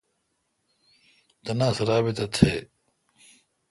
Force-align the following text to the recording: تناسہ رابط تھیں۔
تناسہ 1.43 1.83
رابط 1.89 2.17
تھیں۔ 2.35 2.59